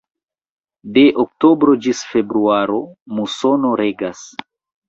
[0.95, 2.81] De oktobro ĝis februaro
[3.19, 4.27] musono regas.